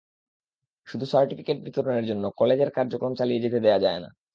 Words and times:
শুধু 0.87 1.05
সার্টিফিকেট 1.05 1.57
বিতরণের 1.65 2.05
জন্য 2.05 2.23
কলেজের 2.39 2.69
কার্যক্রম 2.71 3.13
চালিয়ে 3.15 3.43
যেতে 3.45 3.59
দেওয়া 3.59 3.79
যায় 3.79 3.99
না। 3.99 4.09